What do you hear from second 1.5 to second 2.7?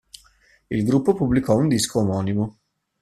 un disco omonimo.